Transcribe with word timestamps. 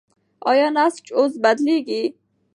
ایا 0.49 0.67
نسج 0.77 1.05
اوس 1.17 1.33
بدلېږي؟ 1.43 2.03